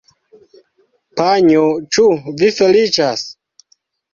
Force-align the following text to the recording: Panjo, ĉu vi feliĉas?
Panjo, 1.21 1.67
ĉu 1.97 2.07
vi 2.41 2.51
feliĉas? 2.59 3.29